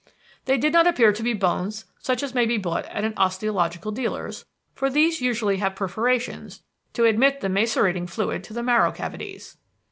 [0.45, 3.91] "They did not appear to be bones such as may be bought at an osteological
[3.91, 9.57] dealer's, for these usually have perforations to admit the macerating fluid to the marrow cavities.